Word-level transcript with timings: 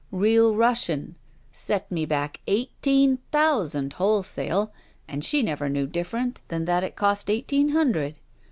Real 0.11 0.55
Russian. 0.55 1.13
Set 1.51 1.91
me 1.91 2.07
back 2.07 2.39
eighteen 2.47 3.19
thousand, 3.31 3.93
wholesale, 3.93 4.73
and 5.07 5.23
she 5.23 5.43
never 5.43 5.69
knew 5.69 5.85
different 5.85 6.41
than 6.47 6.65
that 6.65 6.83
it 6.83 6.95
cost 6.95 7.29
eighteen 7.29 7.69
hundred. 7.69 8.17